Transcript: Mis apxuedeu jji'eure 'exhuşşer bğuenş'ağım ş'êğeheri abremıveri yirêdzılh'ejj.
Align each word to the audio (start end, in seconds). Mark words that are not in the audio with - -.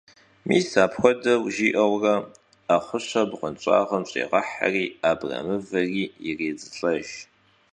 Mis 0.47 0.67
apxuedeu 0.83 1.41
jji'eure 1.55 2.13
'exhuşşer 2.75 3.25
bğuenş'ağım 3.31 4.03
ş'êğeheri 4.09 4.85
abremıveri 5.09 6.03
yirêdzılh'ejj. 6.25 7.09